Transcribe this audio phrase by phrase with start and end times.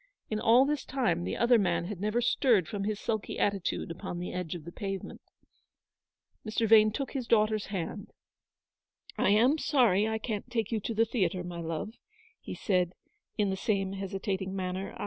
[0.31, 4.17] In all this time the other man had never stirred from his sulky attitude upon
[4.17, 5.21] the edge of the pavement.
[6.43, 6.67] Mr.
[6.67, 8.11] Vane took his daughter's hand."
[9.19, 11.93] I am sorry I can't take you to the theatre, my love,"
[12.39, 12.93] he said,
[13.37, 14.95] in the same hesitating manner.